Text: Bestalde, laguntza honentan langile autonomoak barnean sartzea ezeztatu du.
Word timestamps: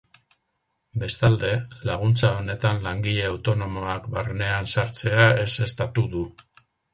Bestalde, 1.01 1.51
laguntza 1.89 2.31
honentan 2.37 2.81
langile 2.87 3.27
autonomoak 3.27 4.09
barnean 4.17 4.71
sartzea 4.79 5.29
ezeztatu 5.45 6.09
du. 6.17 6.25